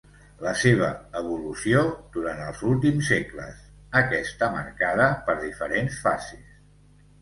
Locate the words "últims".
2.71-3.13